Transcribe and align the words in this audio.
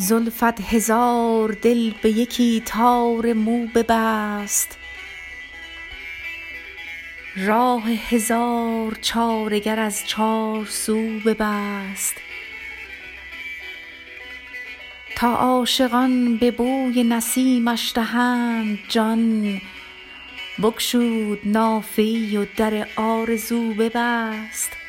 زلفت 0.00 0.60
هزار 0.60 1.52
دل 1.62 1.92
به 2.02 2.10
یکی 2.10 2.62
تار 2.66 3.32
مو 3.32 3.66
ببست. 3.66 4.78
راه 7.36 7.90
هزار 7.90 8.98
چاره 9.02 9.58
گر 9.58 9.78
از 9.80 10.02
چار 10.06 10.64
سو 10.64 11.18
ببست. 11.26 12.14
تا 15.16 15.34
عاشقان 15.34 16.36
به 16.36 16.50
بوی 16.50 17.04
نسیمش 17.04 17.92
دهند 17.94 18.78
جان 18.88 19.60
بگشود 20.62 21.38
نافه 21.44 22.38
و 22.38 22.46
در 22.56 22.86
آرزو 22.96 23.74
ببست. 23.74 24.79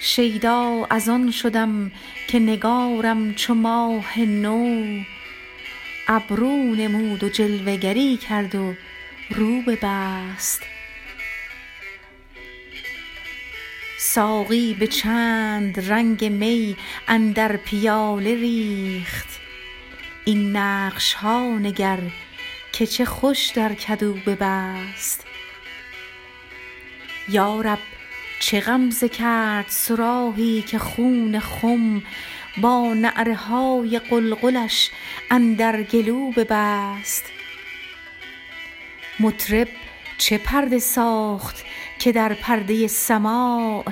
شیدا 0.00 0.86
از 0.90 1.08
آن 1.08 1.30
شدم 1.30 1.92
که 2.28 2.38
نگارم 2.38 3.34
چو 3.34 3.54
ماه 3.54 4.18
نو. 4.18 5.00
ابرو 6.08 6.74
نمود 6.74 7.24
و 7.24 7.28
جلوه 7.28 7.76
گری 7.76 8.16
کرد 8.16 8.54
و 8.54 8.74
رو 9.30 9.62
ببست. 9.62 10.62
ساقی 13.98 14.74
به 14.74 14.86
چند 14.86 15.90
رنگ 15.90 16.24
می 16.24 16.76
اندر 17.08 17.56
پیاله 17.56 18.34
ریخت. 18.34 19.28
این 20.24 20.56
نقش 20.56 21.14
ها 21.14 21.58
نگر 21.58 22.00
که 22.72 22.86
چه 22.86 23.04
خوش 23.04 23.46
در 23.46 23.74
کدو 23.74 24.12
ببست. 24.12 25.26
یا 27.28 27.60
رب 27.60 27.78
چه 28.40 28.60
غمزه 28.60 29.08
کرد 29.08 29.66
صراحی 29.68 30.62
که 30.62 30.78
خون 30.78 31.38
خم 31.38 32.02
با 32.60 32.94
نعره 32.94 33.34
های 33.34 33.98
غلغلش 33.98 34.90
اندر 35.30 35.82
گلو 35.82 36.30
ببست. 36.30 37.24
مطرب 39.20 39.68
چه 40.18 40.38
پرده 40.38 40.78
ساخت 40.78 41.64
که 41.98 42.12
در 42.12 42.34
پرده 42.34 42.86
سماع 42.86 43.84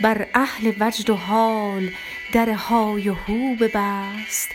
بر 0.00 0.26
اهل 0.34 0.72
وجد 0.80 1.10
و 1.10 1.16
حال 1.16 1.90
در 2.32 2.50
های 2.50 3.08
و 3.08 3.14
هو 3.14 3.54
ببست. 3.54 4.48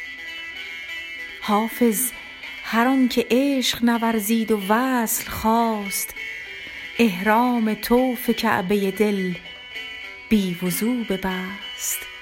حافظ 1.41 2.11
هر 2.63 2.87
آنک 2.87 3.25
عشق 3.31 3.83
نورزید 3.83 4.51
و 4.51 4.61
وصل 4.69 5.29
خواست 5.29 6.15
احرام 6.99 7.73
طوف 7.73 8.29
کعبه 8.29 8.91
دل 8.91 9.33
بی 10.29 10.57
وضو 10.63 11.03
ببست. 11.09 12.14